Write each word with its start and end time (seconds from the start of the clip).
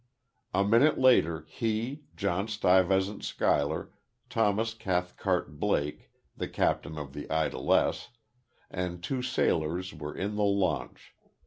A 0.51 0.63
minute 0.63 0.97
later, 0.97 1.45
he, 1.47 2.05
John 2.15 2.47
Stuyvesant 2.47 3.23
Schuyler, 3.23 3.91
Thomas 4.31 4.73
Cathcart 4.73 5.59
Blake, 5.59 6.09
the 6.35 6.47
captain 6.47 6.97
of 6.97 7.13
"The 7.13 7.27
Idlesse," 7.29 8.07
and 8.71 9.03
two 9.03 9.21
sailors 9.21 9.93
were 9.93 10.17
in 10.17 10.37
the 10.37 10.43
launch.... 10.43 11.13